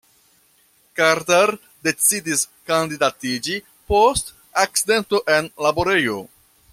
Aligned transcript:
Carter 0.99 1.51
decidis 1.87 2.41
kandidatiĝi 2.71 3.59
post 3.93 4.35
akcidento 4.67 5.25
en 5.39 5.55
laborejo. 5.67 6.17